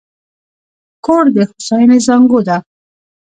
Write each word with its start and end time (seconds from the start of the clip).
کور 1.05 1.25
د 1.35 1.37
هوساینې 1.49 1.97
زانګو 2.05 2.39
ده. 2.47 2.57